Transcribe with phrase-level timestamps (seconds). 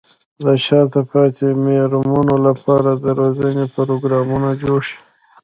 [0.43, 4.99] د شاته پاتې مېرمنو لپاره د روزنې پروګرامونه جوړ شي.